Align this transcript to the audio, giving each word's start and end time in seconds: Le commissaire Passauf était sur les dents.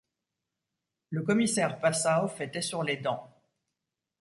Le 1.11 1.21
commissaire 1.21 1.79
Passauf 1.79 2.41
était 2.41 2.63
sur 2.63 2.81
les 2.81 2.97
dents. 2.97 3.29